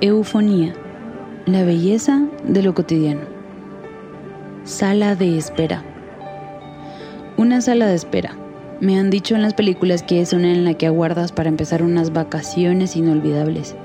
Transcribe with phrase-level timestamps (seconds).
[0.00, 0.74] Eufonía,
[1.46, 3.20] la belleza de lo cotidiano.
[4.64, 5.84] Sala de espera.
[7.36, 8.36] Una sala de espera.
[8.80, 11.80] Me han dicho en las películas que es una en la que aguardas para empezar
[11.84, 13.76] unas vacaciones inolvidables,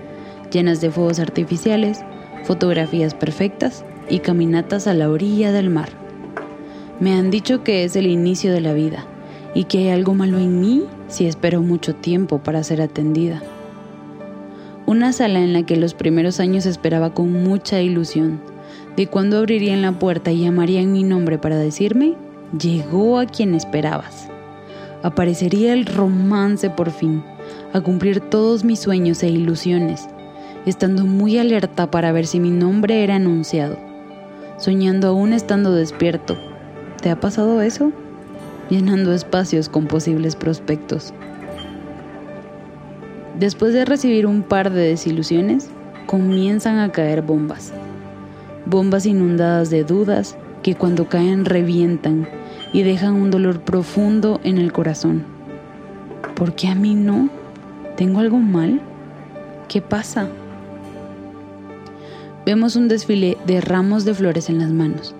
[0.51, 1.99] llenas de fuegos artificiales,
[2.43, 5.89] fotografías perfectas y caminatas a la orilla del mar.
[6.99, 9.05] Me han dicho que es el inicio de la vida
[9.53, 13.43] y que hay algo malo en mí si espero mucho tiempo para ser atendida.
[14.89, 18.41] Una sala en la que los primeros años esperaba con mucha ilusión
[18.97, 22.15] de cuándo abrirían la puerta y llamarían mi nombre para decirme,
[22.59, 24.29] llegó a quien esperabas.
[25.03, 27.23] Aparecería el romance por fin,
[27.71, 30.09] a cumplir todos mis sueños e ilusiones,
[30.65, 33.77] estando muy alerta para ver si mi nombre era anunciado,
[34.57, 36.35] soñando aún estando despierto.
[36.99, 37.91] ¿Te ha pasado eso?
[38.71, 41.13] Llenando espacios con posibles prospectos.
[43.39, 45.69] Después de recibir un par de desilusiones,
[46.07, 47.71] comienzan a caer bombas.
[48.65, 52.27] Bombas inundadas de dudas que cuando caen revientan
[52.73, 55.23] y dejan un dolor profundo en el corazón.
[56.35, 57.29] ¿Por qué a mí no?
[57.95, 58.81] ¿Tengo algo mal?
[59.69, 60.27] ¿Qué pasa?
[62.45, 65.15] Vemos un desfile de ramos de flores en las manos,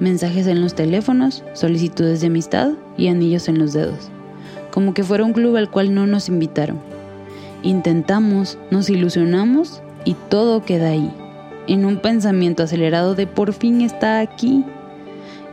[0.00, 4.10] mensajes en los teléfonos, solicitudes de amistad y anillos en los dedos,
[4.70, 6.93] como que fuera un club al cual no nos invitaron
[7.64, 11.10] Intentamos, nos ilusionamos y todo queda ahí,
[11.66, 14.66] en un pensamiento acelerado de por fin está aquí.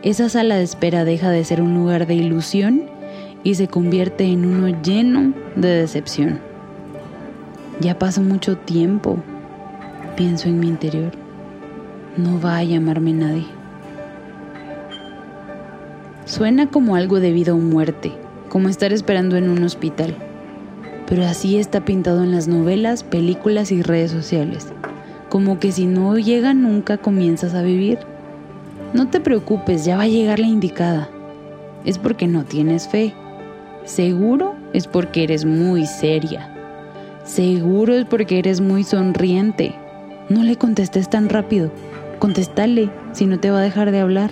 [0.02, 2.82] Esa sala de espera deja de ser un lugar de ilusión
[3.44, 6.38] y se convierte en uno lleno de decepción.
[7.80, 9.16] Ya pasó mucho tiempo,
[10.14, 11.12] pienso en mi interior.
[12.18, 13.46] No va a llamarme nadie.
[16.26, 18.12] Suena como algo de vida o muerte,
[18.50, 20.14] como estar esperando en un hospital
[21.12, 24.68] pero así está pintado en las novelas, películas y redes sociales,
[25.28, 27.98] como que si no llega nunca comienzas a vivir.
[28.94, 31.10] No te preocupes, ya va a llegar la indicada.
[31.84, 33.12] Es porque no tienes fe.
[33.84, 36.48] Seguro es porque eres muy seria.
[37.24, 39.74] Seguro es porque eres muy sonriente.
[40.30, 41.70] No le contestes tan rápido.
[42.20, 44.30] Contéstale, si no te va a dejar de hablar.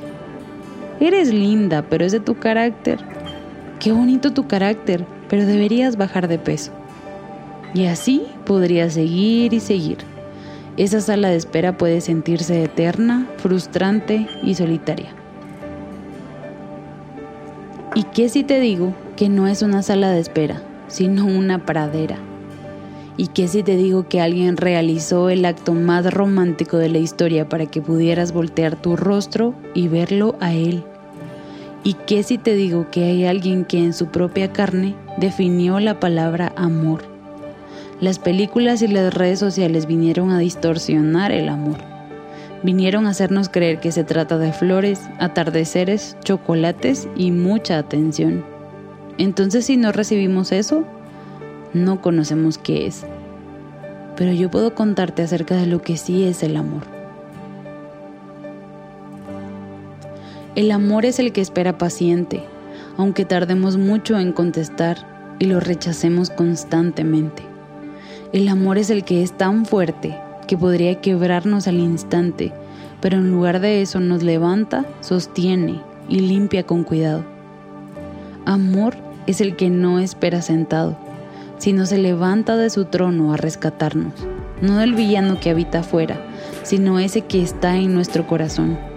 [0.98, 3.00] Eres linda, pero es de tu carácter.
[3.80, 6.72] Qué bonito tu carácter, pero deberías bajar de peso.
[7.72, 9.98] Y así podrías seguir y seguir.
[10.76, 15.10] Esa sala de espera puede sentirse eterna, frustrante y solitaria.
[17.94, 22.16] ¿Y qué si te digo que no es una sala de espera, sino una pradera?
[23.16, 27.48] ¿Y qué si te digo que alguien realizó el acto más romántico de la historia
[27.48, 30.84] para que pudieras voltear tu rostro y verlo a él?
[31.82, 35.98] ¿Y qué si te digo que hay alguien que en su propia carne definió la
[35.98, 37.02] palabra amor?
[38.02, 41.78] Las películas y las redes sociales vinieron a distorsionar el amor.
[42.62, 48.44] Vinieron a hacernos creer que se trata de flores, atardeceres, chocolates y mucha atención.
[49.16, 50.84] Entonces si no recibimos eso,
[51.72, 53.06] no conocemos qué es.
[54.16, 56.99] Pero yo puedo contarte acerca de lo que sí es el amor.
[60.56, 62.42] El amor es el que espera paciente,
[62.96, 67.44] aunque tardemos mucho en contestar y lo rechacemos constantemente.
[68.32, 70.18] El amor es el que es tan fuerte
[70.48, 72.52] que podría quebrarnos al instante,
[73.00, 77.24] pero en lugar de eso nos levanta, sostiene y limpia con cuidado.
[78.44, 78.96] Amor
[79.28, 80.98] es el que no espera sentado,
[81.58, 84.14] sino se levanta de su trono a rescatarnos,
[84.60, 86.20] no del villano que habita afuera,
[86.64, 88.89] sino ese que está en nuestro corazón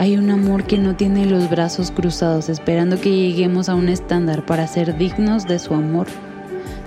[0.00, 4.46] hay un amor que no tiene los brazos cruzados esperando que lleguemos a un estándar
[4.46, 6.06] para ser dignos de su amor,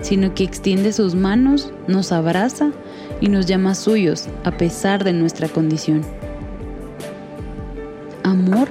[0.02, 2.72] sino que extiende sus manos, nos abraza
[3.22, 6.02] y nos llama suyos a pesar de nuestra condición.
[8.24, 8.68] Amor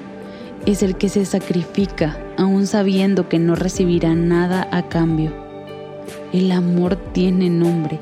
[0.67, 5.33] es el que se sacrifica aún sabiendo que no recibirá nada a cambio.
[6.33, 8.01] El amor tiene nombre.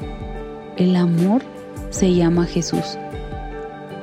[0.79, 1.43] El amor
[1.91, 2.97] se llama Jesús.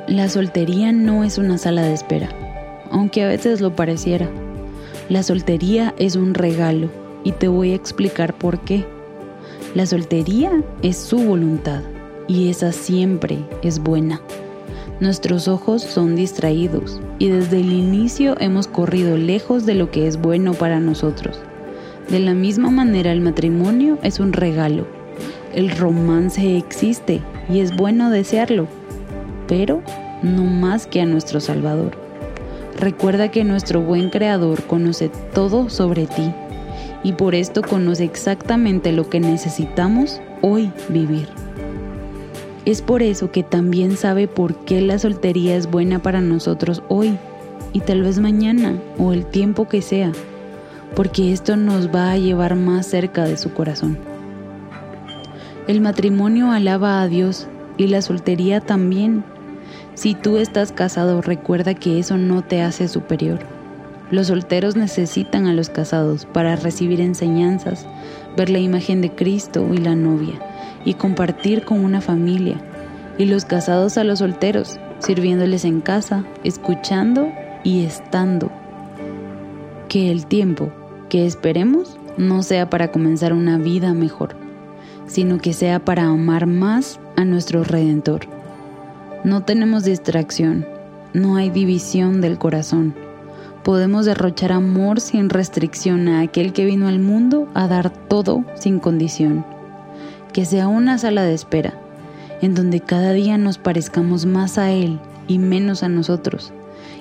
[0.08, 2.30] La soltería no es una sala de espera,
[2.92, 4.30] aunque a veces lo pareciera.
[5.10, 6.90] La soltería es un regalo
[7.26, 8.86] y te voy a explicar por qué.
[9.76, 11.82] La soltería es su voluntad
[12.26, 14.22] y esa siempre es buena.
[15.02, 20.22] Nuestros ojos son distraídos y desde el inicio hemos corrido lejos de lo que es
[20.22, 21.42] bueno para nosotros.
[22.10, 24.88] De la misma manera el matrimonio es un regalo.
[25.54, 27.20] El romance existe
[27.50, 28.70] y es bueno desearlo,
[29.48, 29.82] pero
[30.24, 31.92] no más que a nuestro Salvador.
[32.80, 36.32] Recuerda que nuestro buen Creador conoce todo sobre ti
[37.04, 41.28] y por esto conoce exactamente lo que necesitamos hoy vivir.
[42.66, 47.18] Es por eso que también sabe por qué la soltería es buena para nosotros hoy
[47.74, 50.12] y tal vez mañana o el tiempo que sea,
[50.96, 53.98] porque esto nos va a llevar más cerca de su corazón.
[55.68, 57.48] El matrimonio alaba a Dios
[57.78, 59.24] y la soltería también.
[59.96, 63.40] Si tú estás casado, recuerda que eso no te hace superior.
[64.10, 67.86] Los solteros necesitan a los casados para recibir enseñanzas,
[68.38, 70.36] ver la imagen de Cristo y la novia,
[70.86, 72.62] y compartir con una familia.
[73.18, 77.28] Y los casados a los solteros, sirviéndoles en casa, escuchando
[77.64, 78.50] y estando.
[79.90, 80.72] Que el tiempo
[81.10, 84.36] que esperemos no sea para comenzar una vida mejor,
[85.08, 88.37] sino que sea para amar más a nuestro Redentor.
[89.24, 90.66] No tenemos distracción,
[91.14, 92.94] no hay división del corazón.
[93.64, 98.80] Podemos derrochar amor sin restricción a aquel que vino al mundo a dar todo sin
[98.80, 99.44] condición.
[100.34, 101.74] Que sea una sala de espera,
[102.42, 106.54] en donde cada día nos parezcamos más a Él y menos a nosotros,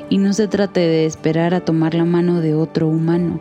[0.08, 3.40] y no se trate de esperar a tomar la mano de otro humano,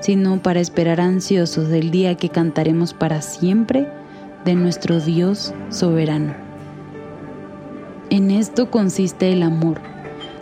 [0.00, 3.88] sino para esperar ansiosos del día que cantaremos para siempre
[4.44, 6.51] de nuestro Dios soberano.
[8.12, 9.80] En esto consiste el amor,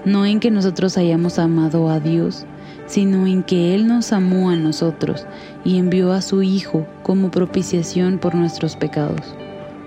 [0.05, 2.45] no en que nosotros hayamos amado a Dios,
[2.87, 5.25] sino en que Él nos amó a nosotros
[5.65, 9.37] y envió a su Hijo como propiciación por nuestros pecados.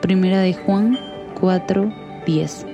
[0.01, 0.97] Primera de Juan
[1.41, 1.93] 4,
[2.25, 2.72] 10.